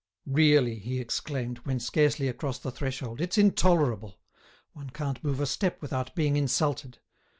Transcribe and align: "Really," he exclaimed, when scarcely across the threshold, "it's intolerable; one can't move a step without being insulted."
"Really," 0.25 0.79
he 0.79 0.99
exclaimed, 0.99 1.59
when 1.59 1.79
scarcely 1.79 2.27
across 2.27 2.57
the 2.57 2.71
threshold, 2.71 3.21
"it's 3.21 3.37
intolerable; 3.37 4.19
one 4.73 4.89
can't 4.89 5.23
move 5.23 5.39
a 5.39 5.45
step 5.45 5.79
without 5.79 6.15
being 6.15 6.37
insulted." 6.37 6.97